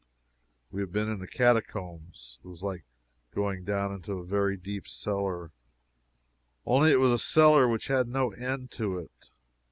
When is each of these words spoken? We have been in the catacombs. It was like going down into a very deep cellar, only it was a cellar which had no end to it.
We 0.71 0.81
have 0.81 0.91
been 0.91 1.09
in 1.11 1.19
the 1.19 1.27
catacombs. 1.27 2.39
It 2.43 2.47
was 2.47 2.63
like 2.63 2.85
going 3.35 3.63
down 3.65 3.93
into 3.93 4.13
a 4.13 4.25
very 4.25 4.57
deep 4.57 4.87
cellar, 4.87 5.51
only 6.65 6.89
it 6.89 6.99
was 6.99 7.11
a 7.11 7.19
cellar 7.19 7.67
which 7.67 7.85
had 7.85 8.07
no 8.07 8.31
end 8.31 8.71
to 8.71 8.97
it. 8.97 9.29